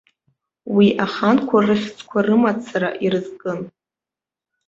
Уи 0.75 0.87
аханқәа 1.05 1.57
рыхьӡқәа 1.67 2.19
рымацара 2.25 2.89
ирызкын. 3.05 3.59